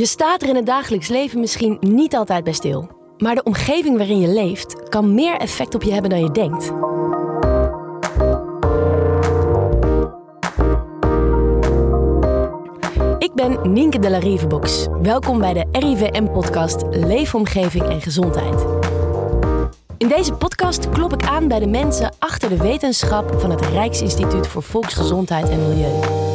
[0.00, 2.88] Je staat er in het dagelijks leven misschien niet altijd bij stil.
[3.18, 6.64] Maar de omgeving waarin je leeft kan meer effect op je hebben dan je denkt.
[13.18, 14.86] Ik ben Nienke de la Rivebox.
[15.02, 18.64] Welkom bij de RIVM-podcast Leefomgeving en Gezondheid.
[19.98, 24.46] In deze podcast klop ik aan bij de mensen achter de wetenschap van het Rijksinstituut
[24.46, 26.29] voor Volksgezondheid en Milieu.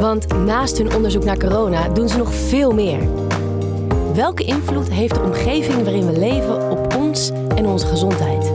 [0.00, 2.98] Want naast hun onderzoek naar corona doen ze nog veel meer.
[4.14, 8.52] Welke invloed heeft de omgeving waarin we leven op ons en onze gezondheid?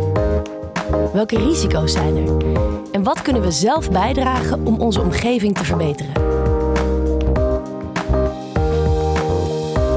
[1.14, 2.32] Welke risico's zijn er?
[2.92, 6.14] En wat kunnen we zelf bijdragen om onze omgeving te verbeteren?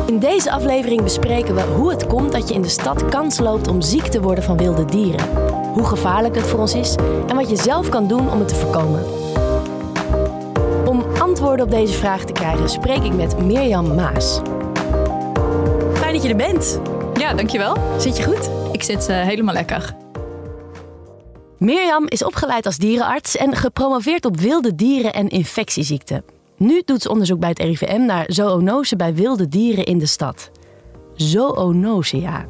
[0.07, 3.69] In deze aflevering bespreken we hoe het komt dat je in de stad kans loopt
[3.69, 5.27] om ziek te worden van wilde dieren.
[5.73, 6.95] Hoe gevaarlijk het voor ons is
[7.27, 9.05] en wat je zelf kan doen om het te voorkomen.
[11.37, 14.41] Antwoorden op deze vraag te krijgen spreek ik met Mirjam Maas.
[15.95, 16.81] Fijn dat je er bent.
[17.15, 17.77] Ja, dankjewel.
[17.99, 18.51] Zit je goed?
[18.73, 19.95] Ik zit uh, helemaal lekker.
[21.59, 26.25] Mirjam is opgeleid als dierenarts en gepromoveerd op wilde dieren en infectieziekten.
[26.57, 30.51] Nu doet ze onderzoek bij het RIVM naar zoonose bij wilde dieren in de stad.
[31.15, 32.47] Zoonose, ja.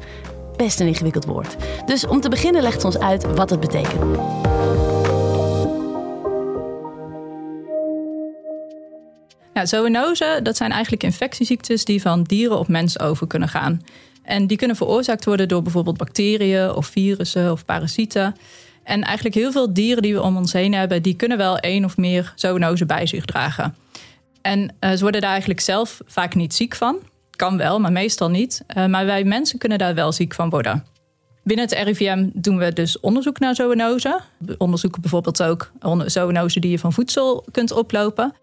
[0.57, 1.57] Best een ingewikkeld woord.
[1.87, 4.03] Dus om te beginnen legt ze ons uit wat het betekent.
[9.57, 13.83] Ja, zoonose, dat zijn eigenlijk infectieziektes die van dieren op mensen over kunnen gaan.
[14.23, 18.37] En die kunnen veroorzaakt worden door bijvoorbeeld bacteriën of virussen of parasieten.
[18.85, 21.85] En eigenlijk heel veel dieren die we om ons heen hebben, die kunnen wel één
[21.85, 23.77] of meer zoonose bij zich dragen.
[24.43, 26.99] En uh, ze worden daar eigenlijk zelf vaak niet ziek van.
[27.31, 28.65] Kan wel, maar meestal niet.
[28.77, 30.85] Uh, maar wij mensen kunnen daar wel ziek van worden.
[31.43, 34.21] Binnen het RIVM doen we dus onderzoek naar zoonose.
[34.39, 35.73] We onderzoeken bijvoorbeeld ook
[36.05, 38.35] zoonose die je van voedsel kunt oplopen.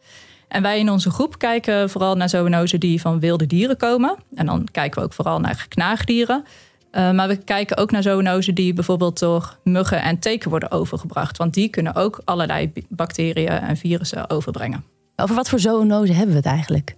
[0.54, 4.16] En wij in onze groep kijken vooral naar zoonose die van wilde dieren komen.
[4.36, 6.44] En dan kijken we ook vooral naar knaagdieren.
[6.92, 11.38] Uh, maar we kijken ook naar zoonose die bijvoorbeeld door muggen en teken worden overgebracht.
[11.38, 14.84] Want die kunnen ook allerlei bacteriën en virussen overbrengen.
[15.16, 16.96] Over wat voor zoonose hebben we het eigenlijk?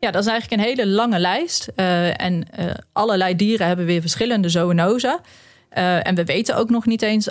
[0.00, 1.68] Ja, dat is eigenlijk een hele lange lijst.
[1.76, 5.20] Uh, en uh, allerlei dieren hebben weer verschillende zoonose.
[5.78, 7.28] Uh, en we weten ook nog niet eens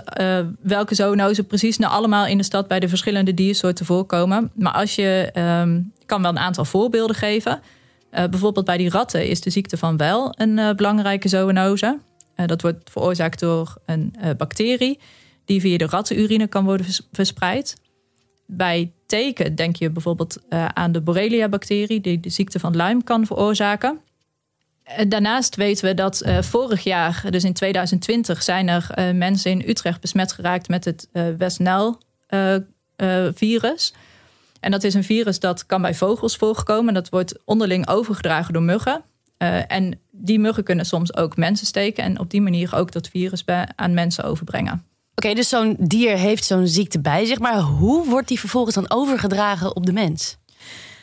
[0.62, 4.52] welke zoonose precies nou allemaal in de stad bij de verschillende diersoorten voorkomen.
[4.56, 5.32] Maar als je
[5.62, 7.62] um, kan wel een aantal voorbeelden geven.
[8.10, 12.00] bijvoorbeeld bij die ratten is de ziekte van wel een belangrijke zoonose.
[12.46, 15.00] dat wordt veroorzaakt door een bacterie
[15.46, 17.76] die via de rattenurine kan worden verspreid.
[18.46, 20.42] Bij teken denk je bijvoorbeeld
[20.74, 24.00] aan de Borrelia-bacterie, die de ziekte van Lyme kan veroorzaken.
[24.84, 29.70] Eh, daarnaast weten we dat uh, vorig jaar, dus in 2020, zijn er mensen in
[29.70, 33.94] Utrecht besmet geraakt met het West Nile-virus.
[34.60, 36.94] en dat is een virus dat kan bij vogels voorkomen.
[36.94, 39.04] Dat wordt onderling overgedragen door muggen.
[39.68, 43.44] en die muggen kunnen soms ook mensen steken en op die manier ook dat virus
[43.44, 44.86] bij, aan mensen overbrengen.
[45.16, 47.40] Oké, dus zo'n dier heeft zo'n ziekte bij zich.
[47.40, 50.38] Maar hoe wordt die vervolgens dan overgedragen op de mens?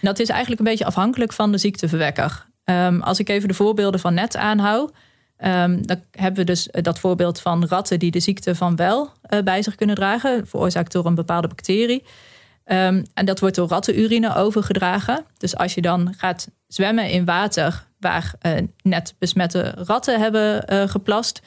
[0.01, 2.49] Dat is eigenlijk een beetje afhankelijk van de ziekteverwekker.
[2.71, 4.93] Um, als ik even de voorbeelden van net aanhoud.
[5.45, 9.41] Um, dan hebben we dus dat voorbeeld van ratten die de ziekte van wel uh,
[9.43, 12.03] bij zich kunnen dragen, veroorzaakt door een bepaalde bacterie.
[12.65, 15.25] Um, en dat wordt door rattenurine overgedragen.
[15.39, 21.41] Dus als je dan gaat zwemmen in water waar uh, net besmette ratten hebben geplast,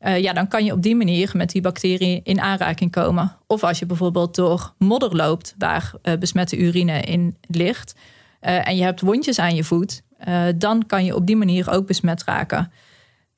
[0.00, 3.36] ja, dan kan je op die manier met die bacterie in aanraking komen.
[3.46, 7.94] Of als je bijvoorbeeld door modder loopt waar besmette urine in ligt
[8.40, 10.02] en je hebt wondjes aan je voet,
[10.56, 12.72] dan kan je op die manier ook besmet raken.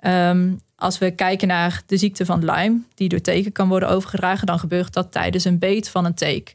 [0.01, 4.47] Um, als we kijken naar de ziekte van Lyme, die door teken kan worden overgedragen,
[4.47, 6.55] dan gebeurt dat tijdens een beet van een teek.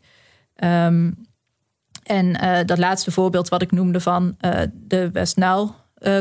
[0.63, 1.27] Um,
[2.03, 2.33] en
[2.65, 4.37] dat laatste voorbeeld wat ik noemde van
[4.73, 5.69] de West Nile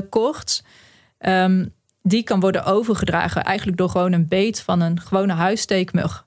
[0.08, 0.62] koorts.
[1.18, 1.72] Um,
[2.02, 6.26] die kan worden overgedragen eigenlijk door gewoon een beet van een gewone huissteekmug.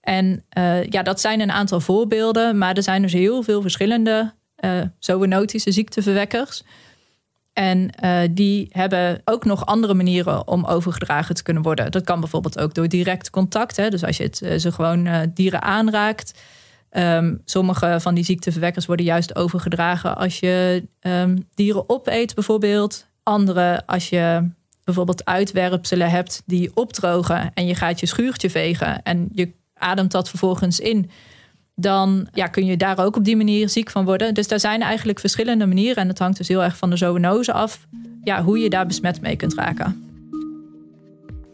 [0.00, 0.44] En
[0.88, 4.32] ja, dat zijn een aantal voorbeelden, maar er zijn dus heel veel verschillende
[4.64, 6.62] uh, zoonotische ziekteverwekkers.
[7.52, 11.90] En uh, die hebben ook nog andere manieren om overgedragen te kunnen worden.
[11.90, 13.76] Dat kan bijvoorbeeld ook door direct contact.
[13.76, 13.88] Hè?
[13.88, 16.40] Dus als je het, ze gewoon dieren aanraakt.
[16.92, 23.06] Um, sommige van die ziekteverwekkers worden juist overgedragen als je um, dieren opeet, bijvoorbeeld.
[23.22, 24.50] Andere als je
[24.84, 30.28] bijvoorbeeld uitwerpselen hebt die opdrogen en je gaat je schuurtje vegen en je ademt dat
[30.28, 31.10] vervolgens in,
[31.80, 34.34] dan ja, kun je daar ook op die manier ziek van worden.
[34.34, 37.52] Dus daar zijn eigenlijk verschillende manieren en het hangt dus heel erg van de zoonose
[37.52, 37.86] af,
[38.24, 40.04] ja, hoe je daar besmet mee kunt raken.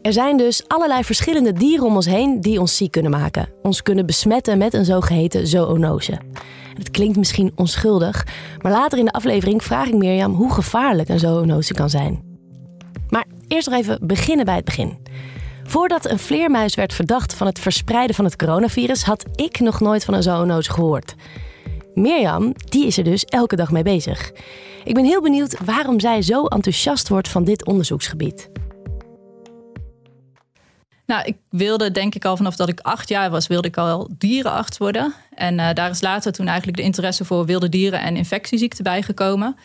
[0.01, 3.49] Er zijn dus allerlei verschillende dieren om ons heen die ons ziek kunnen maken.
[3.61, 6.19] Ons kunnen besmetten met een zogeheten zoonose.
[6.77, 8.27] Het klinkt misschien onschuldig,
[8.61, 12.21] maar later in de aflevering vraag ik Mirjam hoe gevaarlijk een zoonose kan zijn.
[13.09, 14.97] Maar eerst nog even beginnen bij het begin.
[15.67, 20.05] Voordat een vleermuis werd verdacht van het verspreiden van het coronavirus, had ik nog nooit
[20.05, 21.15] van een zoonose gehoord.
[21.93, 24.31] Mirjam, die is er dus elke dag mee bezig.
[24.83, 28.49] Ik ben heel benieuwd waarom zij zo enthousiast wordt van dit onderzoeksgebied.
[31.05, 34.09] Nou, ik wilde denk ik al vanaf dat ik acht jaar was, wilde ik al
[34.17, 35.13] dierenarts worden.
[35.35, 39.55] En uh, daar is later toen eigenlijk de interesse voor wilde dieren en infectieziekten bijgekomen.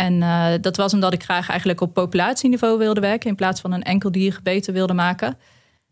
[0.00, 3.72] En uh, dat was omdat ik graag eigenlijk op populatieniveau wilde werken in plaats van
[3.72, 5.38] een enkel dier beter wilde maken.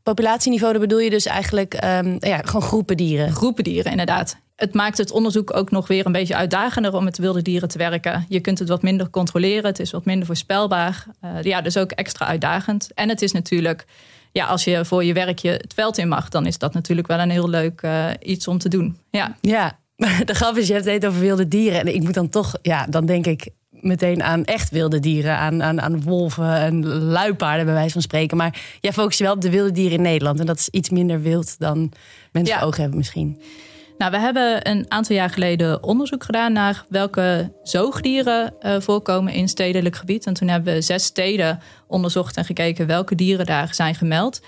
[0.02, 3.32] Populatieniveau, daar bedoel je dus eigenlijk um, ja, gewoon groepen dieren?
[3.32, 4.36] Groepen dieren, inderdaad.
[4.56, 7.78] Het maakt het onderzoek ook nog weer een beetje uitdagender om met wilde dieren te
[7.78, 8.26] werken.
[8.28, 11.06] Je kunt het wat minder controleren, het is wat minder voorspelbaar.
[11.24, 12.90] Uh, ja, dus ook extra uitdagend.
[12.94, 13.86] En het is natuurlijk
[14.32, 17.18] ja, als je voor je werkje het veld in mag, dan is dat natuurlijk wel
[17.18, 18.98] een heel leuk uh, iets om te doen.
[19.10, 19.78] Ja, ja.
[20.24, 21.80] de grap is, je hebt het over wilde dieren.
[21.80, 23.48] En ik moet dan toch, ja, dan denk ik
[23.80, 25.36] meteen aan echt wilde dieren.
[25.36, 28.36] Aan, aan, aan wolven en luipaarden, bij wijze van spreken.
[28.36, 30.40] Maar jij focust je wel op de wilde dieren in Nederland.
[30.40, 31.92] En dat is iets minder wild dan
[32.32, 32.62] mensen ja.
[32.62, 33.40] ogen hebben misschien.
[33.98, 39.48] Nou, we hebben een aantal jaar geleden onderzoek gedaan naar welke zoogdieren uh, voorkomen in
[39.48, 40.26] stedelijk gebied.
[40.26, 44.40] En toen hebben we zes steden onderzocht en gekeken welke dieren daar zijn gemeld.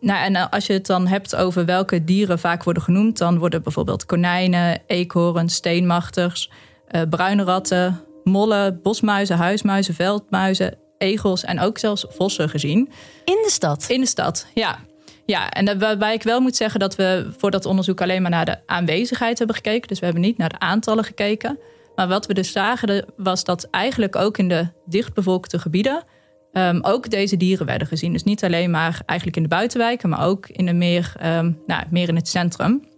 [0.00, 3.38] Nou, en eh, als je het dan hebt over welke dieren vaak worden genoemd, dan
[3.38, 6.50] worden bijvoorbeeld konijnen, eekhoorns, steenmachters,
[6.90, 12.78] uh, bruine ratten, mollen, bosmuizen, huismuizen, veldmuizen, egels en ook zelfs vossen gezien.
[13.24, 13.84] In de stad?
[13.88, 14.78] In de stad, ja.
[15.26, 18.44] Ja, en waarbij ik wel moet zeggen dat we voor dat onderzoek alleen maar naar
[18.44, 19.88] de aanwezigheid hebben gekeken.
[19.88, 21.58] Dus we hebben niet naar de aantallen gekeken.
[21.94, 26.04] Maar wat we dus zagen was dat eigenlijk ook in de dichtbevolkte gebieden
[26.52, 28.12] um, ook deze dieren werden gezien.
[28.12, 31.82] Dus niet alleen maar eigenlijk in de buitenwijken, maar ook in de meer, um, nou,
[31.90, 32.88] meer in het centrum.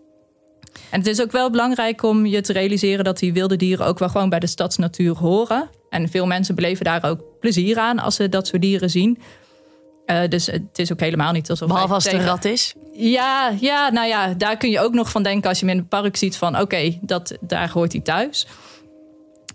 [0.90, 3.98] En het is ook wel belangrijk om je te realiseren dat die wilde dieren ook
[3.98, 5.70] wel gewoon bij de stadsnatuur horen.
[5.88, 9.18] En veel mensen beleven daar ook plezier aan als ze dat soort dieren zien.
[10.06, 11.68] Uh, dus het is ook helemaal niet alsof.
[11.68, 12.74] Behalve als het een rat is.
[12.92, 15.80] Ja, ja, nou ja, daar kun je ook nog van denken als je hem in
[15.80, 18.46] het park ziet van oké, okay, dat daar hoort hij thuis.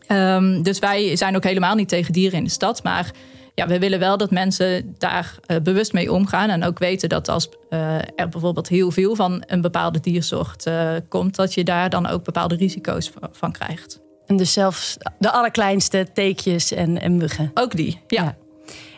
[0.08, 2.84] Um, dus wij zijn ook helemaal niet tegen dieren in de stad.
[2.84, 3.12] Maar
[3.56, 6.50] ja, we willen wel dat mensen daar uh, bewust mee omgaan.
[6.50, 10.69] En ook weten dat als uh, er bijvoorbeeld heel veel van een bepaalde diersoort
[11.10, 14.02] komt, dat je daar dan ook bepaalde risico's van, krijgt.
[14.25, 17.52] En dus zelfs de allerkleinste teekjes en, en muggen.
[17.54, 18.24] Ook die, ja.
[18.24, 18.36] ja.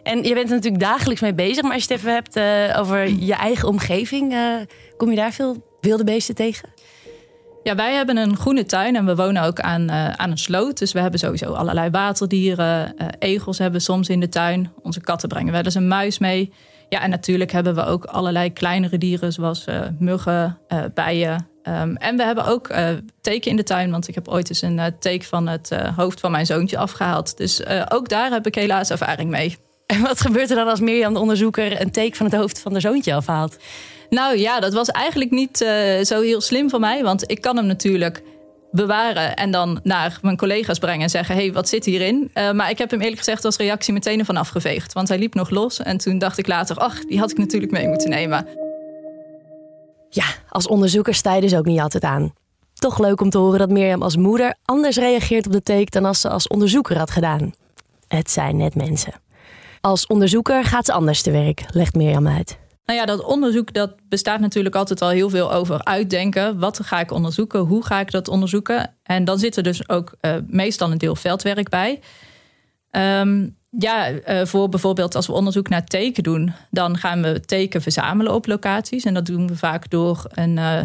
[0.04, 1.64] En je bent er natuurlijk dagelijks mee bezig.
[1.64, 2.40] Maar als je het even hebt
[2.78, 4.36] over je eigen omgeving,
[4.98, 6.70] kom je daar veel wilde beesten tegen?
[7.68, 10.78] Ja, wij hebben een groene tuin en we wonen ook aan, uh, aan een sloot.
[10.78, 12.96] Dus we hebben sowieso allerlei waterdieren.
[13.20, 14.72] egels hebben we soms in de tuin.
[14.82, 16.54] Onze katten brengen wel eens een muis mee.
[16.90, 19.66] Ja, en natuurlijk hebben we ook allerlei kleinere dieren, zoals
[20.00, 20.58] muggen,
[20.94, 21.48] bijen.
[21.64, 22.74] Um, en we hebben ook
[23.22, 26.32] teken in de tuin, want ik heb ooit eens een teken van het hoofd van
[26.32, 27.38] mijn zoontje afgehaald.
[27.38, 29.67] Dus ook daar heb ik helaas ervaring mee.
[29.88, 32.72] En wat gebeurt er dan als Mirjam, de onderzoeker, een teken van het hoofd van
[32.72, 33.58] haar zoontje afhaalt?
[34.10, 35.70] Nou ja, dat was eigenlijk niet uh,
[36.04, 37.04] zo heel slim van mij.
[37.04, 38.24] Want ik kan hem natuurlijk
[38.72, 42.32] bewaren en dan naar mijn collega's brengen en zeggen: hey, wat zit hierin?
[42.34, 44.94] Uh, maar ik heb hem eerlijk gezegd als reactie meteen ervan afgeveegd.
[44.94, 45.80] Want hij liep nog los.
[45.80, 48.48] En toen dacht ik later: ach, die had ik natuurlijk mee moeten nemen.
[50.10, 52.34] Ja, als onderzoeker sta je dus ook niet altijd aan.
[52.74, 56.06] Toch leuk om te horen dat Mirjam als moeder anders reageert op de take dan
[56.06, 57.54] als ze als onderzoeker had gedaan.
[58.08, 59.14] Het zijn net mensen.
[59.82, 62.58] Als onderzoeker gaat ze anders te werk, legt Mirjam uit.
[62.86, 66.60] Nou ja, dat onderzoek dat bestaat natuurlijk altijd al heel veel over uitdenken.
[66.60, 67.60] Wat ga ik onderzoeken?
[67.60, 68.94] Hoe ga ik dat onderzoeken?
[69.04, 72.00] En dan zit er dus ook uh, meestal een deel veldwerk bij.
[72.92, 77.82] Um, ja, uh, voor bijvoorbeeld als we onderzoek naar teken doen, dan gaan we teken
[77.82, 79.04] verzamelen op locaties.
[79.04, 80.80] En dat doen we vaak door een, uh,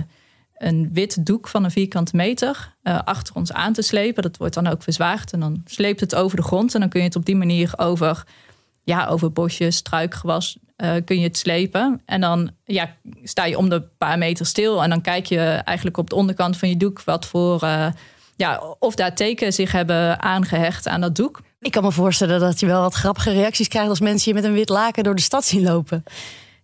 [0.55, 4.23] een wit doek van een vierkante meter achter ons aan te slepen.
[4.23, 6.75] Dat wordt dan ook verzwaard en dan sleept het over de grond.
[6.75, 8.25] En dan kun je het op die manier over
[8.85, 12.03] ja, over bosjes, struikgewas uh, kun je het slepen.
[12.07, 14.83] En dan ja, sta je om de paar meter stil.
[14.83, 17.65] En dan kijk je eigenlijk op de onderkant van je doek wat voor.
[17.65, 17.87] Uh,
[18.37, 21.41] ja, of daar tekenen zich hebben aangehecht aan dat doek.
[21.61, 24.49] Ik kan me voorstellen dat je wel wat grappige reacties krijgt als mensen je met
[24.49, 26.05] een wit laken door de stad zien lopen.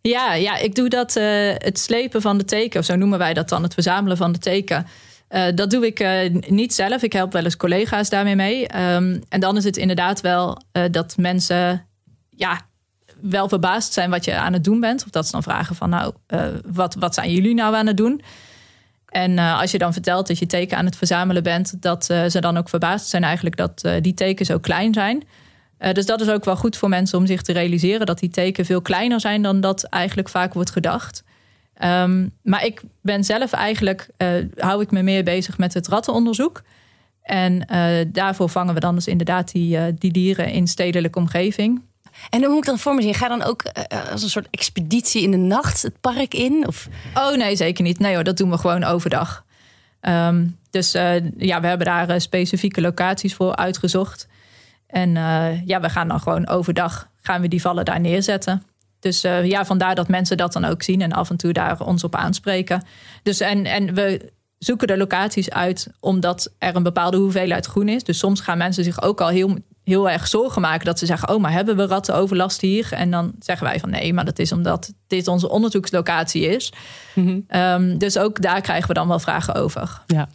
[0.01, 3.35] Ja, ja ik doe dat uh, het slepen van de teken, of zo noemen wij
[3.35, 4.87] dat dan, het verzamelen van de teken.
[5.31, 7.03] Uh, dat doe ik uh, niet zelf.
[7.03, 8.61] Ik help wel eens collega's daarmee mee.
[8.63, 11.89] Um, en dan is het inderdaad wel dat mensen
[12.39, 12.61] ja,
[13.21, 15.05] wel verbaasd zijn wat je aan het doen bent.
[15.05, 17.97] Of dat ze dan vragen van nou, uh, wat, wat zijn jullie nou aan het
[17.97, 18.23] doen?
[19.09, 22.25] En uh, als je dan vertelt dat je teken aan het verzamelen bent, dat uh,
[22.25, 25.23] ze dan ook verbaasd zijn eigenlijk dat die tekens zo klein zijn.
[25.93, 28.65] Dus dat is ook wel goed voor mensen om zich te realiseren dat die teken
[28.65, 31.25] veel kleiner zijn dan dat eigenlijk vaak wordt gedacht.
[31.85, 34.09] Um, maar ik ben zelf eigenlijk,
[34.57, 36.63] hou ik me meer bezig met het rattenonderzoek.
[37.23, 37.67] En
[38.13, 41.83] daarvoor vangen we dan dus inderdaad die, die dieren in stedelijke omgeving.
[42.31, 43.15] En hoe moet ik dan voor me zien?
[43.15, 43.63] Ga dan ook
[44.11, 46.67] als een soort expeditie in de nacht het park in?
[46.67, 46.89] Of?
[47.15, 47.99] Oh nee, zeker niet.
[47.99, 49.45] Nee hoor, dat doen we gewoon overdag.
[50.01, 50.93] Um, dus
[51.37, 54.29] ja, we hebben daar specifieke locaties voor uitgezocht.
[54.87, 55.13] En
[55.65, 58.63] ja, we gaan dan gewoon overdag gaan we die vallen daar neerzetten.
[59.01, 62.05] Dus ja, vandaar dat mensen dat dan ook zien en af en toe daar ons
[62.05, 62.85] op aanspreken.
[63.23, 68.05] Dus en, en we zoeken de locaties uit omdat er een bepaalde hoeveelheid groen is.
[68.05, 69.57] Dus soms gaan mensen zich ook al heel,
[69.89, 72.93] heel erg zorgen maken dat ze zeggen: Oh, maar hebben we rattenoverlast hier?
[72.93, 76.73] En dan zeggen wij van nee, maar dat is omdat dit onze onderzoekslocatie is.
[77.15, 80.03] Mm um, dus ook daar krijgen we dan wel vragen over.
[80.07, 80.29] Ja.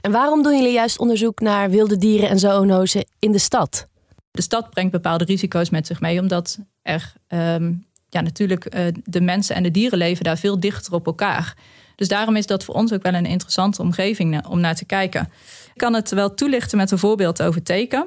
[0.00, 3.86] En waarom doen jullie juist onderzoek naar wilde dieren en zoonozen in de stad?
[4.30, 9.20] De stad brengt bepaalde risico's met zich mee, omdat er um, ja, natuurlijk uh, de
[9.20, 11.56] mensen en de dieren leven daar veel dichter op elkaar.
[11.96, 15.28] Dus daarom is dat voor ons ook wel een interessante omgeving om naar te kijken.
[15.74, 18.06] Ik kan het wel toelichten met een voorbeeld over teken.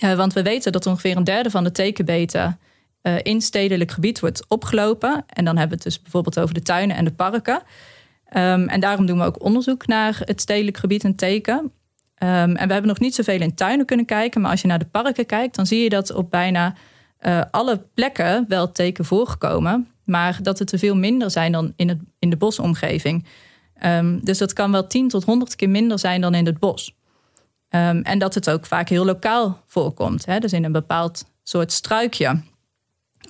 [0.00, 2.58] Uh, want we weten dat ongeveer een derde van de tekenbeten
[3.02, 5.24] uh, in stedelijk gebied wordt opgelopen.
[5.26, 7.62] En dan hebben we het dus bijvoorbeeld over de tuinen en de parken.
[8.36, 11.58] Um, en daarom doen we ook onderzoek naar het stedelijk gebied en teken.
[11.58, 11.70] Um,
[12.56, 14.40] en we hebben nog niet zoveel in tuinen kunnen kijken.
[14.40, 16.74] Maar als je naar de parken kijkt, dan zie je dat op bijna
[17.20, 19.88] uh, alle plekken wel teken voorkomen.
[20.04, 23.26] Maar dat het er veel minder zijn dan in, het, in de bosomgeving.
[23.84, 26.94] Um, dus dat kan wel 10 tot 100 keer minder zijn dan in het bos.
[28.02, 30.26] En dat het ook vaak heel lokaal voorkomt.
[30.26, 30.38] Hè?
[30.38, 32.40] Dus in een bepaald soort struikje.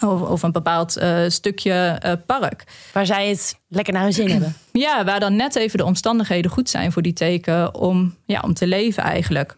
[0.00, 2.64] Of, of een bepaald uh, stukje uh, park.
[2.92, 4.56] Waar zij het lekker naar hun zin hebben.
[4.72, 8.54] Ja, waar dan net even de omstandigheden goed zijn voor die teken om, ja, om
[8.54, 9.56] te leven eigenlijk.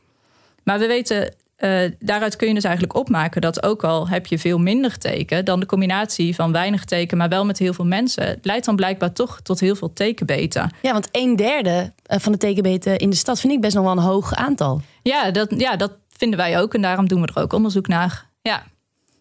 [0.63, 4.39] Maar we weten, uh, daaruit kun je dus eigenlijk opmaken dat ook al heb je
[4.39, 8.39] veel minder teken, dan de combinatie van weinig teken, maar wel met heel veel mensen,
[8.43, 10.71] leidt dan blijkbaar toch tot heel veel tekenbeten.
[10.83, 13.93] Ja, want een derde van de tekenbeten in de stad vind ik best nog wel
[13.93, 14.81] een hoog aantal.
[15.03, 18.31] Ja, dat, ja, dat vinden wij ook en daarom doen we er ook onderzoek naar.
[18.43, 18.63] Ja.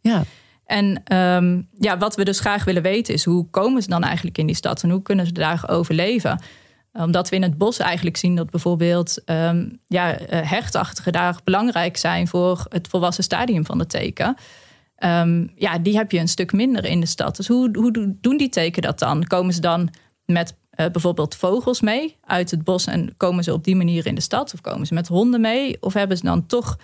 [0.02, 0.24] Ja.
[0.66, 4.38] En um, ja, wat we dus graag willen weten is hoe komen ze dan eigenlijk
[4.38, 6.40] in die stad en hoe kunnen ze daar overleven?
[6.94, 11.98] Omdat we in het bos eigenlijk zien dat bijvoorbeeld um, ja, eh, hechtachtige daar belangrijk
[11.98, 14.36] zijn voor het volwassen stadium van de teken.
[14.98, 17.36] Um, ja, die heb je een stuk minder in de stad.
[17.36, 19.24] Dus hoe, hoe doen die teken dat dan?
[19.28, 19.90] Komen ze dan
[20.26, 24.16] met uh, bijvoorbeeld vogels mee uit het bos en komen ze op die manier in
[24.16, 24.54] de stad?
[24.54, 25.78] Of komen ze met honden mee?
[25.80, 26.78] Of hebben ze dan toch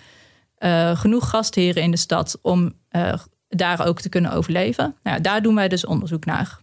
[0.58, 2.72] uh, genoeg gastheren in de stad om
[3.48, 4.96] daar ook te kunnen overleven.
[5.02, 6.60] Nou daar doen wij dus onderzoek naar.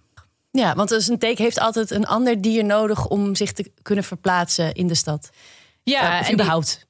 [0.57, 4.03] Ja, want dus een teek heeft altijd een ander dier nodig om zich te kunnen
[4.03, 5.29] verplaatsen in de stad.
[5.83, 6.85] Ja, uh, en überhaupt.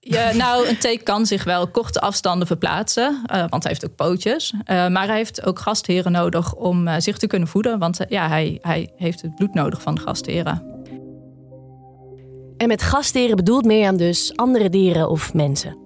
[0.00, 3.94] Ja, nou, een teek kan zich wel korte afstanden verplaatsen, uh, want hij heeft ook
[3.94, 4.52] pootjes.
[4.52, 8.28] Uh, maar hij heeft ook gastheren nodig om uh, zich te kunnen voeden, want ja,
[8.28, 10.62] hij, hij heeft het bloed nodig van de gastheren.
[12.56, 15.76] En met gastheren bedoelt Mirjam dus andere dieren of mensen?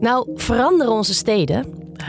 [0.00, 1.64] Nou, veranderen onze steden.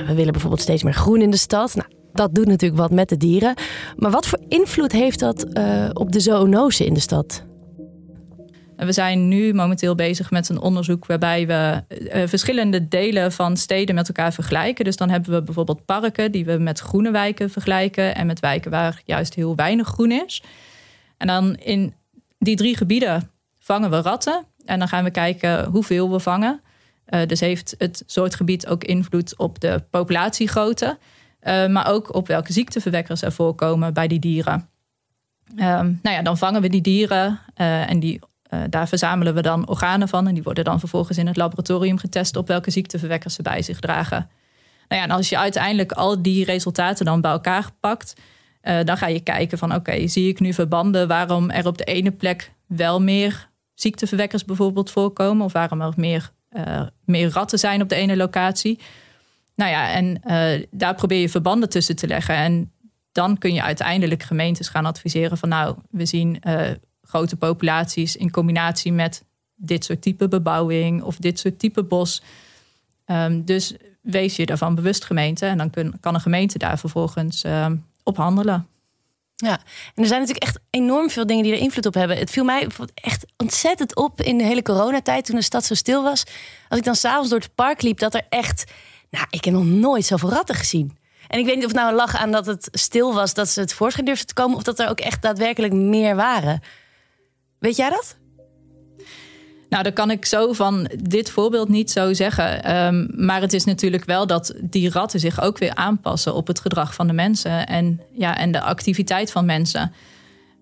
[0.08, 1.76] We willen bijvoorbeeld steeds meer groen in de stad.
[1.76, 3.54] Nou, dat doet natuurlijk wat met de dieren.
[3.96, 7.44] Maar wat voor invloed heeft dat uh, op de zoonose in de stad?
[8.76, 13.96] We zijn nu momenteel bezig met een onderzoek waarbij we uh, verschillende delen van steden
[13.96, 14.86] met elkaar vergelijken.
[14.86, 18.72] Dus dan hebben we bijvoorbeeld parken die we met groene wijken vergelijken en met wijken
[18.72, 20.44] waar juist heel weinig groen is.
[21.18, 21.94] En dan in
[22.40, 23.30] die drie gebieden
[23.60, 26.62] vangen we ratten en dan gaan we kijken hoeveel we vangen.
[27.10, 30.98] Uh, dus heeft het soortgebied ook invloed op de populatiegrootte,
[31.46, 34.70] uh, maar ook op welke ziekteverwekkers er voorkomen bij die dieren.
[35.52, 38.20] Um, nou ja, dan vangen we die dieren uh, en die,
[38.70, 40.28] daar verzamelen we dan organen van.
[40.28, 43.80] En die worden dan vervolgens in het laboratorium getest op welke ziekteverwekkers ze bij zich
[43.80, 44.30] dragen.
[44.88, 48.14] Nou ja, en als je uiteindelijk al die resultaten dan bij elkaar pakt,
[48.84, 52.12] dan ga je kijken van oké, zie ik nu verbanden waarom er op de ene
[52.12, 56.32] plek wel meer ziekteverwekkers bijvoorbeeld voorkomen of waarom er meer
[57.06, 58.80] meer ratten zijn op de ene locatie.
[59.56, 62.36] Nou ja, en uh, daar probeer je verbanden tussen te leggen.
[62.36, 62.72] En
[63.12, 66.62] dan kun je uiteindelijk gemeentes gaan adviseren van nou, we zien uh,
[67.02, 69.24] grote populaties in combinatie met
[69.56, 72.22] dit soort type bebouwing of dit soort type bos.
[73.06, 77.44] Um, dus wees je daarvan bewust gemeente en dan kun, kan een gemeente daar vervolgens
[77.44, 78.68] um, op handelen.
[79.36, 79.60] Ja,
[79.96, 82.18] en er zijn natuurlijk echt enorm veel dingen die er invloed op hebben.
[82.18, 86.04] Het viel mij echt ontzettend op in de hele coronatijd, toen de stad zo stil
[86.04, 86.24] was.
[86.70, 88.72] Als ik dan s'avonds door het park liep, dat er echt.
[89.16, 90.98] Nou, ik heb nog nooit zoveel ratten gezien.
[91.28, 93.60] En ik weet niet of nou een lach aan dat het stil was, dat ze
[93.60, 96.62] het voorschijn durfden te komen, of dat er ook echt daadwerkelijk meer waren.
[97.60, 98.18] Weet jij dat?
[99.70, 102.64] Nou, dan kan ik zo van dit voorbeeld niet zo zeggen.
[102.64, 106.60] Ehm, maar het is natuurlijk wel dat die ratten zich ook weer aanpassen op het
[106.60, 109.94] gedrag van de mensen en, ja, en de activiteit van mensen.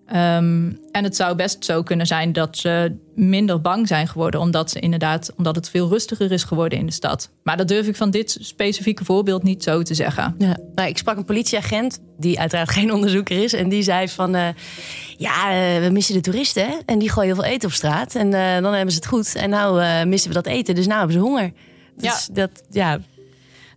[0.06, 4.70] Ehm, en het zou best zo kunnen zijn dat ze minder bang zijn geworden, omdat
[4.70, 7.30] ze inderdaad, omdat het veel rustiger is geworden in de stad.
[7.42, 10.34] Maar dat durf ik van dit specifieke voorbeeld niet zo te zeggen.
[10.38, 10.56] Ja.
[10.74, 14.48] Nou, ik sprak een politieagent, die uiteraard geen onderzoeker is, en die zei van, uh,
[15.16, 18.26] ja, uh, we missen de toeristen en die gooien heel veel eten op straat en
[18.26, 19.34] uh, dan hebben ze het goed.
[19.34, 21.52] En nou missen we dat eten, dus nou hebben ze honger.
[21.96, 22.34] Dus ja.
[22.34, 22.98] dat, ja,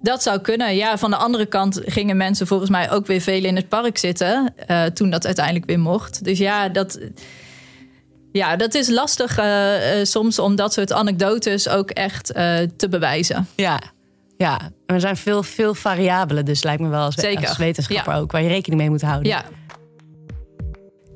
[0.01, 0.75] dat zou kunnen.
[0.75, 3.97] Ja, van de andere kant gingen mensen volgens mij ook weer veel in het park
[3.97, 4.53] zitten.
[4.67, 6.23] Uh, toen dat uiteindelijk weer mocht.
[6.23, 6.99] Dus ja, dat,
[8.31, 9.45] ja, dat is lastig uh,
[9.99, 12.27] uh, soms om dat soort anekdotes ook echt
[12.77, 13.47] te bewijzen.
[13.55, 13.81] Ja.
[14.37, 17.47] Ja, er zijn veel, veel variabelen, dus lijkt me wel als, Zeker.
[17.47, 19.29] als wetenschapper ook, waar je rekening mee moet houden.
[19.29, 19.43] Ja.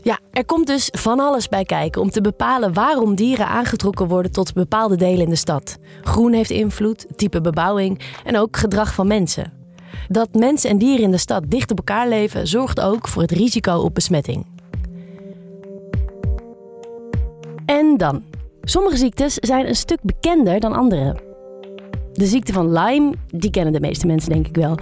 [0.04, 4.32] Ja, er komt dus van alles bij kijken om te bepalen waarom dieren aangetrokken worden
[4.32, 5.78] tot bepaalde delen in de stad.
[6.02, 9.54] Groen heeft invloed, type bebouwing en ook gedrag van mensen.
[10.08, 13.32] Dat mensen en dieren in de stad dicht op elkaar leven zorgt ook voor het
[13.32, 14.46] risico op besmetting.
[17.66, 18.24] En dan.
[18.64, 21.16] Sommige ziektes zijn een stuk bekender dan andere.
[22.14, 24.78] De ziekte van Lyme, die kennen de meeste mensen denk ik wel.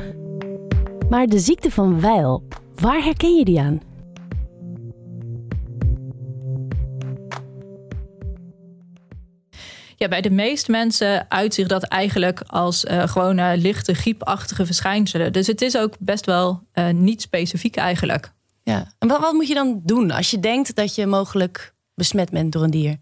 [1.09, 2.41] Maar de ziekte van Weil,
[2.75, 3.88] waar herken je die aan?
[10.00, 15.34] Ja, bij de meeste mensen uitzicht dat eigenlijk als uh, gewoon uh, lichte griepachtige verschijnselen.
[15.34, 18.32] Dus het is ook best wel uh, niet specifiek eigenlijk.
[18.63, 22.29] Ja, en wat, wat, moet je dan doen als je denkt dat je mogelijk besmet
[22.29, 22.98] bent door een dier?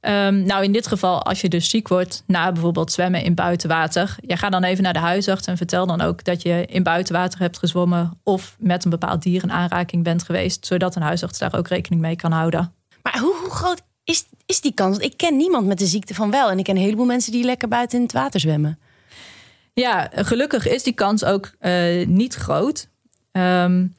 [0.00, 4.16] Um, nou, in dit geval, als je dus ziek wordt na bijvoorbeeld zwemmen in buitenwater,
[4.20, 7.38] je gaat dan even naar de huisarts en vertel dan ook dat je in buitenwater
[7.38, 11.56] hebt gezwommen of met een bepaald dier in aanraking bent geweest, zodat een huisarts daar
[11.56, 12.74] ook rekening mee kan houden.
[13.02, 14.98] Maar hoe, hoe groot is, is die kans?
[14.98, 16.50] Ik ken niemand met de ziekte van wel.
[16.50, 18.78] En ik ken een heleboel mensen die lekker buiten in het water zwemmen.
[19.74, 22.88] Ja, gelukkig is die kans ook uh, niet groot.
[23.32, 23.94] Um,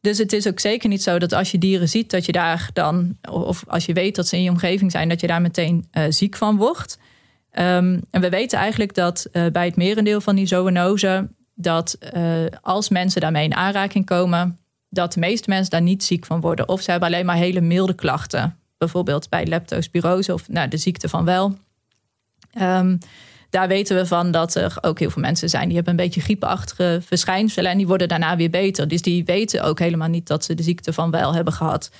[0.00, 2.70] dus het is ook zeker niet zo dat als je dieren ziet, dat je daar
[2.72, 5.88] dan, of als je weet dat ze in je omgeving zijn, dat je daar meteen
[5.92, 6.98] uh, ziek van wordt.
[7.52, 11.98] Um, en we weten eigenlijk dat uh, bij het merendeel van die zoonosen, dat
[12.60, 14.58] als mensen daarmee in aanraking komen,
[14.88, 16.68] dat de meeste mensen daar niet ziek van worden.
[16.68, 21.08] Of ze hebben alleen maar hele milde klachten bijvoorbeeld bij leptospirose of nou, de ziekte
[21.08, 21.56] van wel.
[22.60, 22.98] Um,
[23.50, 26.20] daar weten we van dat er ook heel veel mensen zijn die hebben een beetje
[26.20, 28.88] griepachtige verschijnselen en die worden daarna weer beter.
[28.88, 31.90] Dus die weten ook helemaal niet dat ze de ziekte van wel hebben gehad.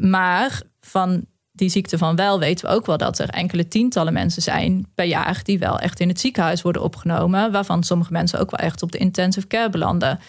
[0.00, 4.42] Maar van die ziekte van wel weten we ook wel dat er enkele tientallen mensen
[4.42, 8.50] zijn per jaar die wel echt in het ziekenhuis worden opgenomen, waarvan sommige mensen ook
[8.50, 10.20] wel echt op de intensive care belanden.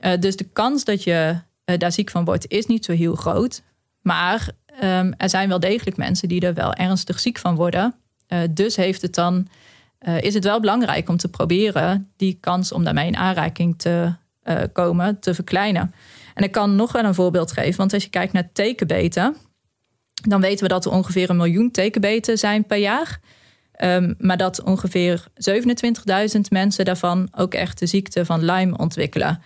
[0.00, 3.14] Uh, dus de kans dat je uh, daar ziek van wordt is niet zo heel
[3.14, 3.62] groot.
[4.02, 4.48] Maar
[4.82, 7.94] um, er zijn wel degelijk mensen die er wel ernstig ziek van worden.
[8.28, 9.48] Uh, dus heeft het dan,
[10.08, 14.14] uh, is het wel belangrijk om te proberen die kans om daarmee in aanraking te
[14.44, 15.94] uh, komen te verkleinen.
[16.34, 19.36] En ik kan nog wel een voorbeeld geven, want als je kijkt naar tekenbeten,
[20.28, 23.20] dan weten we dat er ongeveer een miljoen tekenbeten zijn per jaar.
[23.80, 25.26] Um, maar dat ongeveer
[26.34, 29.42] 27.000 mensen daarvan ook echt de ziekte van Lyme ontwikkelen.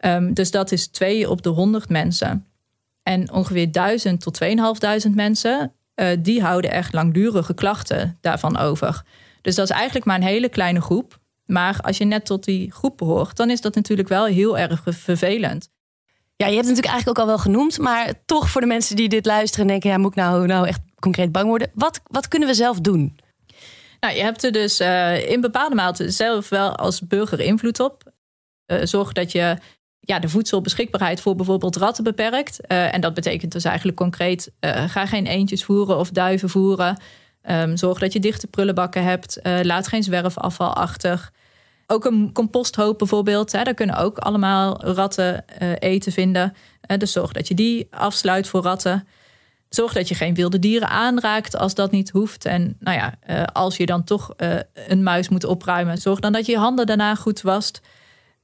[0.00, 2.46] Um, dus dat is 2 op de 100 mensen.
[3.04, 9.02] En ongeveer 1000 tot 2500 mensen, uh, die houden echt langdurige klachten daarvan over.
[9.42, 11.18] Dus dat is eigenlijk maar een hele kleine groep.
[11.46, 14.82] Maar als je net tot die groep behoort, dan is dat natuurlijk wel heel erg
[14.84, 15.68] vervelend.
[16.36, 18.96] Ja, je hebt het natuurlijk eigenlijk ook al wel genoemd, maar toch voor de mensen
[18.96, 21.70] die dit luisteren en denken, ja, moet ik nou, nou echt concreet bang worden?
[21.74, 23.18] Wat, wat kunnen we zelf doen?
[24.00, 28.12] Nou, je hebt er dus uh, in bepaalde mate zelf wel als burger invloed op.
[28.66, 29.58] Uh, zorg dat je
[30.06, 32.58] ja, de voedselbeschikbaarheid voor bijvoorbeeld ratten beperkt.
[32.68, 37.00] Uh, en dat betekent dus eigenlijk concreet: uh, ga geen eendjes voeren of duiven voeren.
[37.50, 39.38] Um, zorg dat je dichte prullenbakken hebt.
[39.42, 41.30] Uh, laat geen zwerfafval achter.
[41.86, 43.52] Ook een composthoop bijvoorbeeld.
[43.52, 45.44] Hè, daar kunnen ook allemaal ratten
[45.78, 46.54] eten vinden.
[46.96, 49.06] dus zorg dat je die afsluit voor ratten.
[49.68, 52.44] Zorg dat je geen wilde dieren aanraakt als dat niet hoeft.
[52.44, 53.14] En nou ja,
[53.52, 54.34] als je dan toch
[54.74, 57.80] een muis moet opruimen, zorg dan dat je je handen daarna goed wast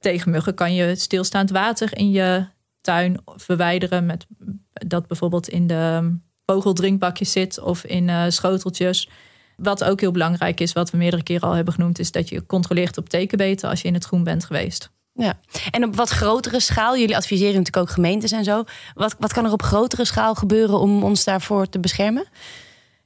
[0.00, 2.46] tegen muggen kan je stilstaand water in je
[2.80, 4.06] tuin verwijderen.
[4.06, 4.26] Met
[4.72, 6.14] dat bijvoorbeeld in de
[6.46, 9.08] vogeldrinkbakjes zit of in uh, schoteltjes.
[9.56, 12.46] Wat ook heel belangrijk is, wat we meerdere keren al hebben genoemd, is dat je
[12.46, 14.90] controleert op tekenbeten als je in het groen bent geweest.
[15.12, 18.64] Ja, en op wat grotere schaal, jullie adviseren natuurlijk ook gemeentes en zo.
[18.94, 22.26] Wat, wat kan er op grotere schaal gebeuren om ons daarvoor te beschermen?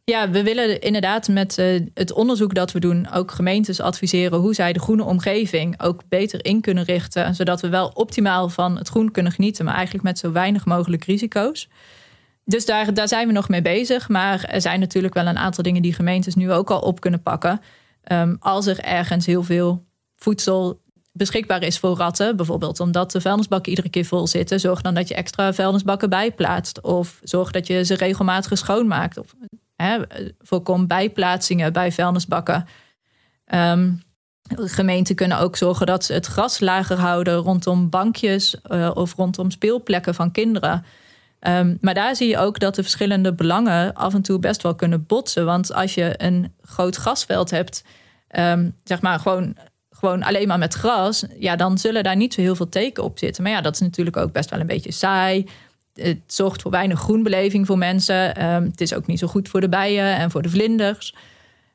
[0.07, 4.55] Ja, we willen inderdaad met uh, het onderzoek dat we doen ook gemeentes adviseren hoe
[4.55, 8.88] zij de groene omgeving ook beter in kunnen richten, zodat we wel optimaal van het
[8.88, 11.69] groen kunnen genieten, maar eigenlijk met zo weinig mogelijk risico's.
[12.45, 14.09] dus daar, daar zijn we nog mee bezig.
[14.09, 17.23] Maar er zijn natuurlijk wel een aantal dingen die gemeentes nu ook al op kunnen
[17.23, 17.61] pakken.
[18.03, 19.85] Ehm, als er ergens heel veel
[20.17, 20.81] voedsel
[21.12, 25.09] beschikbaar is voor ratten, bijvoorbeeld omdat de vuilnisbakken iedere keer vol zitten, zorg dan dat
[25.09, 26.81] je extra vuilnisbakken bijplaatst.
[26.81, 29.19] Of zorg dat je ze regelmatig schoonmaakt.
[29.19, 29.35] Of
[29.76, 29.98] hè,
[30.38, 32.66] voorkom bijplaatsingen bij vuilnisbakken.
[33.54, 34.02] Um,
[34.50, 39.50] gemeenten kunnen ook zorgen dat ze het gras lager houden rondom bankjes uh, of rondom
[39.50, 40.84] speelplekken van kinderen.
[41.40, 44.74] Um, maar daar zie je ook dat de verschillende belangen af en toe best wel
[44.74, 45.44] kunnen botsen.
[45.44, 47.84] Want als je een groot grasveld hebt,
[48.38, 49.56] um, zeg maar gewoon,
[49.90, 53.18] gewoon alleen maar met gras, ja, dan zullen daar niet zo heel veel teken op
[53.18, 53.42] zitten.
[53.42, 55.48] Maar ja, dat is natuurlijk ook best wel een beetje saai.
[55.94, 58.44] Het zorgt voor weinig groenbeleving voor mensen.
[58.44, 61.14] Um, het is ook niet zo goed voor de bijen en voor de vlinders.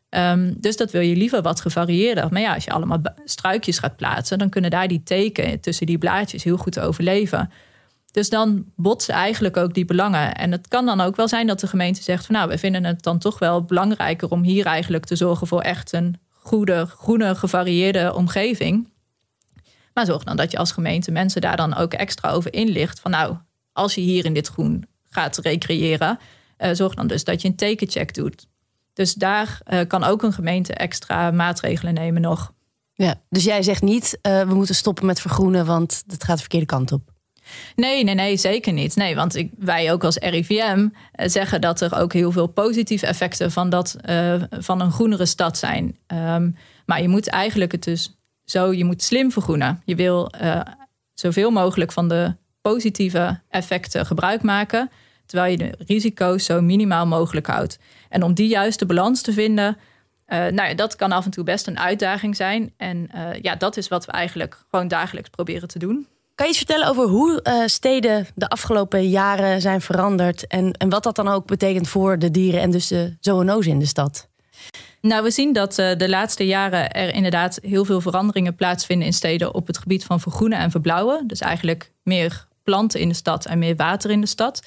[0.10, 2.28] Um, dus dat wil je liever wat gevarieerder.
[2.32, 5.98] Maar ja, als je allemaal struikjes gaat plaatsen, dan kunnen daar die teken tussen die
[5.98, 7.52] blaadjes heel goed overleven.
[8.12, 10.36] Dus dan botsen eigenlijk ook die belangen.
[10.36, 12.84] En het kan dan ook wel zijn dat de gemeente zegt van nou, we vinden
[12.84, 17.36] het dan toch wel belangrijker om hier eigenlijk te zorgen voor echt een goede, groene,
[17.36, 18.90] gevarieerde omgeving.
[19.94, 23.00] Maar zorg dan dat je als gemeente mensen daar dan ook extra over inlicht.
[23.00, 23.36] Van nou,
[23.74, 26.20] als je hier in dit groen gaat recreëren,
[26.60, 28.48] uh, zorg dan dus dat je een tekencheck doet.
[28.94, 32.54] Dus daar uh, kan ook een gemeente extra maatregelen nemen nog.
[32.94, 36.42] Ja, dus jij zegt niet, uh, we moeten stoppen met vergroenen, want dat gaat de
[36.42, 37.02] verkeerde kant op.
[37.76, 38.96] Nee, nee, nee, zeker niet.
[38.96, 43.06] Nee, want ik, wij ook als RIVM eh, zeggen dat er ook heel veel positieve
[43.06, 43.96] effecten van, dat,
[44.60, 45.98] van een groenere stad zijn.
[46.08, 46.56] Um,
[46.86, 49.82] maar je moet eigenlijk het dus zo, je moet slim vergroenen.
[49.86, 50.32] Je wil
[51.14, 54.90] zoveel mogelijk van de positieve effecten gebruik maken,
[55.26, 57.80] terwijl je de risico's zo minimaal mogelijk houdt.
[58.10, 59.78] En om die juiste balans te vinden,
[60.28, 62.74] uh, nou ja, dat kan af en toe best een uitdaging zijn.
[62.78, 66.08] En uh, ja, dat is wat we eigenlijk gewoon dagelijks proberen te doen.
[66.36, 70.90] Kan je iets vertellen over hoe uh, steden de afgelopen jaren zijn veranderd en, en
[70.90, 74.28] wat dat dan ook betekent voor de dieren en dus de zoonozen in de stad?
[75.02, 79.14] Nou, we zien dat uh, de laatste jaren er inderdaad heel veel veranderingen plaatsvinden in
[79.14, 81.28] steden op het gebied van vergroenen en verbouwen.
[81.28, 84.64] Dus eigenlijk meer planten in de stad en meer water in de stad.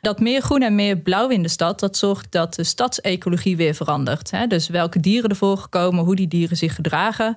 [0.00, 3.74] Dat meer groen en meer blauw in de stad, dat zorgt dat de stadsecologie weer
[3.74, 4.30] verandert.
[4.30, 4.46] Hè?
[4.46, 7.36] Dus welke dieren ervoor komen, hoe die dieren zich gedragen.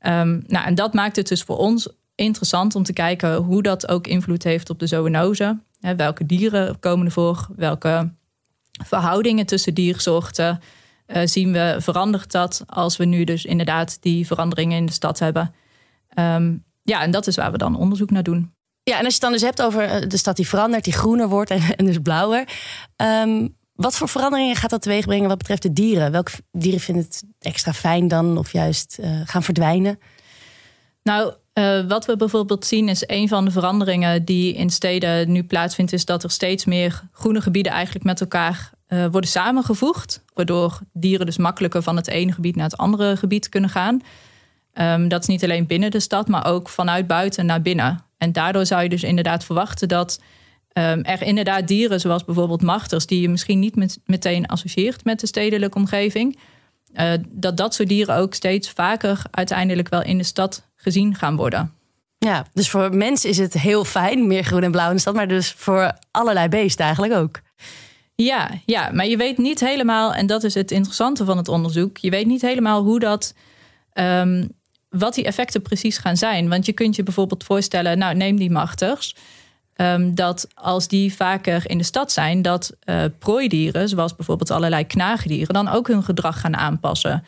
[0.00, 3.88] Um, nou, en dat maakt het dus voor ons interessant om te kijken hoe dat
[3.88, 5.58] ook invloed heeft op de zoonose.
[5.96, 7.48] welke dieren komen ervoor?
[7.56, 8.12] Welke
[8.84, 10.60] verhoudingen tussen diersoorten
[11.06, 11.76] uh, zien we?
[11.78, 15.54] Verandert dat als we nu dus inderdaad die veranderingen in de stad hebben?
[16.18, 18.56] Um, ja, en dat is waar we dan onderzoek naar doen.
[18.88, 20.92] Ja, en als je het dan dus hebt over eh, de stad die verandert, die
[20.92, 22.48] groener wordt en, dus blauwer.
[22.96, 26.12] Um, wat voor veranderingen gaat dat teweeg brengen wat betreft de dieren?
[26.12, 29.98] Welke dieren vinden het extra fijn dan of juist uh, gaan verdwijnen?
[31.02, 35.44] Nou, uh, wat we bijvoorbeeld zien is een van de veranderingen die in steden nu
[35.44, 40.22] plaatsvindt, is dat er steeds meer groene gebieden eigenlijk met elkaar worden samengevoegd.
[40.34, 44.00] Waardoor dieren dus makkelijker van het ene gebied naar het andere gebied kunnen gaan.
[44.74, 48.07] Um, dat is niet alleen binnen de stad, maar ook vanuit buiten naar binnen.
[48.18, 50.20] En daardoor zou je dus inderdaad verwachten dat
[50.72, 55.20] um, er inderdaad dieren, zoals bijvoorbeeld machters, die je misschien niet met, meteen associeert met
[55.20, 56.38] de stedelijke omgeving,
[56.94, 61.36] uh, dat dat soort dieren ook steeds vaker uiteindelijk wel in de stad gezien gaan
[61.36, 61.72] worden.
[62.18, 65.14] Ja, dus voor mensen is het heel fijn, meer groen en blauw in de stad,
[65.14, 67.40] maar dus voor allerlei beesten eigenlijk ook.
[68.14, 71.96] Ja, ja, maar je weet niet helemaal, en dat is het interessante van het onderzoek,
[71.96, 73.34] je weet niet helemaal hoe dat,
[73.94, 74.48] um,
[74.88, 76.48] wat die effecten precies gaan zijn.
[76.48, 79.14] Want je kunt je bijvoorbeeld voorstellen, nou neem die machters,
[79.76, 84.86] um, dat als die vaker in de stad zijn, dat uh, prooidieren, zoals bijvoorbeeld allerlei
[84.86, 87.24] knaagdieren, dan ook hun gedrag gaan aanpassen.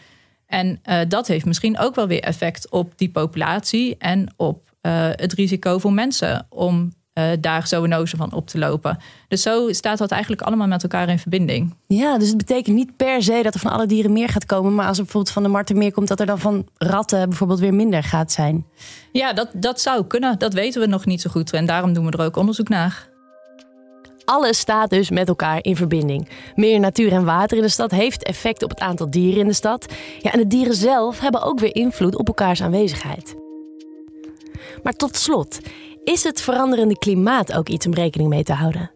[0.47, 5.09] En uh, dat heeft misschien ook wel weer effect op die populatie en op uh,
[5.11, 8.99] het risico voor mensen om uh, daar zoonose van op te lopen.
[9.29, 11.75] Dus zo staat dat eigenlijk allemaal met elkaar in verbinding.
[11.87, 14.75] Ja, dus het betekent niet per se dat er van alle dieren meer gaat komen,
[14.75, 17.61] maar als er bijvoorbeeld van de marten meer komt, dat er dan van ratten bijvoorbeeld
[17.61, 18.67] weer minder gaat zijn.
[19.13, 20.39] Ja, dat, dat zou kunnen.
[20.39, 21.53] Dat weten we nog niet zo goed.
[21.53, 23.09] En daarom doen we er ook onderzoek naar.
[24.25, 26.29] Alles staat dus met elkaar in verbinding.
[26.55, 29.53] Meer natuur en water in de stad heeft effect op het aantal dieren in de
[29.53, 29.87] stad.
[30.19, 33.35] Ja, en de dieren zelf hebben ook weer invloed op elkaars aanwezigheid.
[34.83, 35.61] Maar tot slot,
[36.05, 38.91] is het veranderende klimaat ook iets om rekening mee te houden?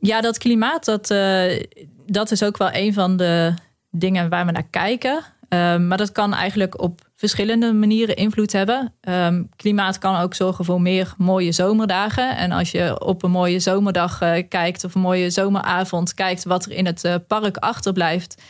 [0.00, 1.62] Ja, dat klimaat, dat, uh,
[2.06, 3.54] dat is ook wel een van de
[3.90, 5.24] dingen waar we naar kijken.
[5.48, 8.94] Uh, maar dat kan eigenlijk op verschillende manieren invloed hebben.
[9.08, 12.36] Um, klimaat kan ook zorgen voor meer mooie zomerdagen.
[12.36, 16.64] En als je op een mooie zomerdag uh, kijkt of een mooie zomeravond kijkt wat
[16.64, 18.42] er in het uh, park achterblijft.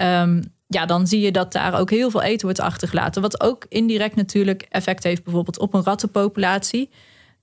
[0.00, 3.22] Um, ja, dan zie je dat daar ook heel veel eten wordt achtergelaten.
[3.22, 6.90] Wat ook indirect natuurlijk effect heeft bijvoorbeeld op een rattenpopulatie.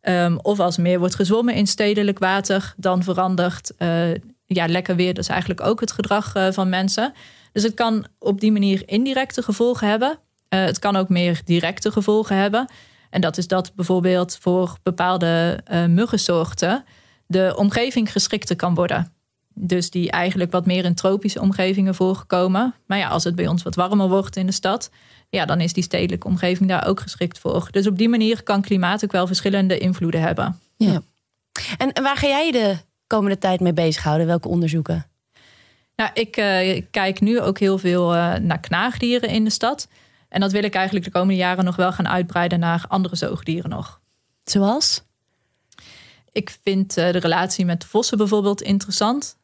[0.02, 4.14] Ehm, of als meer wordt gezwommen in stedelijk water, dan verandert uh,
[4.46, 5.18] ja, lekker weer.
[5.18, 7.14] Is eigenlijk ook het gedrag uh, van mensen.
[7.52, 10.10] Dus het kan op die manier indirecte gevolgen hebben.
[10.10, 12.70] Uh, het kan ook meer directe gevolgen hebben.
[13.10, 16.84] En dat is dat bijvoorbeeld voor bepaalde muggensoorten
[17.28, 19.19] de omgeving geschikter kan worden.
[19.62, 22.74] Dus die eigenlijk wat meer in tropische omgevingen voorkomen.
[22.86, 24.90] Maar ja, als het bij ons wat warmer wordt in de stad,
[25.30, 27.68] ja, dan is die stedelijke omgeving daar ook geschikt voor.
[27.72, 30.60] Dus op die manier kan klimaat ook wel verschillende invloeden hebben.
[30.78, 31.02] Ja.
[31.78, 34.28] En waar ga jij de komende tijd mee bezighouden?
[34.28, 35.06] Welke onderzoeken?
[35.96, 39.88] Nou, ik uh, kijk nu ook heel veel uh, naar knaagdieren in de stad.
[40.30, 43.70] En dat wil ik eigenlijk de komende jaren nog wel gaan uitbreiden naar andere zoogdieren
[43.70, 44.00] nog.
[44.44, 45.04] Zoals?
[46.32, 49.38] Ik vind uh, de relatie met vossen bijvoorbeeld interessant.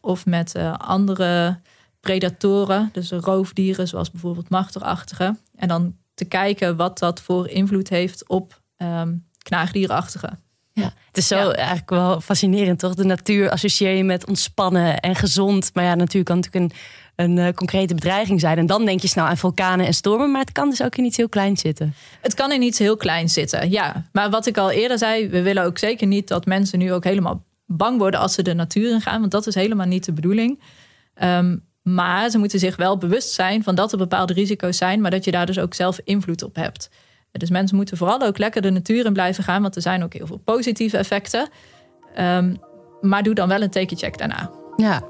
[0.00, 1.60] Of met andere
[2.00, 5.36] predatoren, dus roofdieren zoals bijvoorbeeld machterachtige.
[5.56, 10.28] En dan te kijken wat dat voor invloed heeft op um, knaagdierachtige.
[10.72, 12.94] Ja, het is zo eigenlijk wel fascinerend, toch?
[12.94, 15.70] De natuur associeer je met ontspannen en gezond.
[15.74, 16.78] Maar ja, natuur kan natuurlijk een,
[17.26, 18.58] een uh, concrete bedreiging zijn.
[18.58, 20.30] En dan denk je snel aan vulkanen en stormen.
[20.30, 21.94] Maar het kan dus ook in iets heel kleins zitten.
[22.20, 24.04] Het kan in iets heel kleins zitten, ja.
[24.12, 27.04] Maar wat ik al eerder zei, we willen ook zeker niet dat mensen nu ook
[27.04, 29.20] helemaal bang worden als ze de natuur in gaan.
[29.20, 30.60] Want dat is helemaal niet de bedoeling.
[31.22, 35.10] Um, maar ze moeten zich wel bewust zijn van dat er bepaalde risico's zijn, maar
[35.10, 36.90] dat je daar dus ook zelf invloed op hebt.
[37.32, 40.12] Dus mensen moeten vooral ook lekker de natuur in blijven gaan, want er zijn ook
[40.12, 41.48] heel veel positieve effecten.
[42.18, 42.56] Um,
[43.00, 44.50] maar doe dan wel een tekencheck daarna.
[44.76, 45.02] Ja.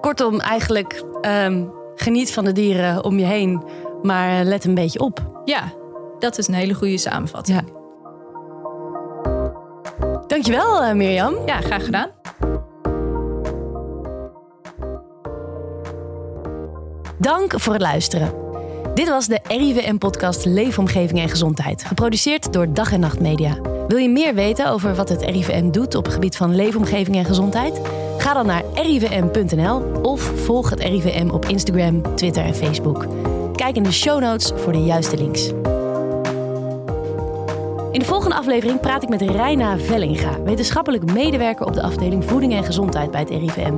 [0.00, 3.64] Kortom, eigenlijk um, geniet van de dieren om je heen,
[4.02, 5.42] maar let een beetje op.
[5.44, 5.72] Ja,
[6.18, 7.60] dat is een hele goede samenvatting.
[7.60, 7.79] Ja.
[10.30, 11.36] Dankjewel, uh, Mirjam.
[11.46, 12.08] Ja, graag gedaan.
[17.18, 18.32] Dank voor het luisteren.
[18.94, 23.60] Dit was de RIVM-podcast Leefomgeving en Gezondheid, geproduceerd door Dag en Nacht Media.
[23.88, 27.24] Wil je meer weten over wat het RIVM doet op het gebied van leefomgeving en
[27.24, 27.80] gezondheid?
[28.18, 33.06] Ga dan naar rivm.nl of volg het RIVM op Instagram, Twitter en Facebook.
[33.54, 35.50] Kijk in de show notes voor de juiste links.
[37.92, 42.52] In de volgende aflevering praat ik met Reina Vellinga, wetenschappelijk medewerker op de afdeling Voeding
[42.52, 43.74] en Gezondheid bij het RIVM.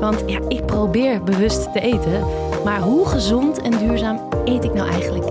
[0.00, 2.26] Want ja, ik probeer bewust te eten.
[2.64, 5.26] Maar hoe gezond en duurzaam eet ik nou eigenlijk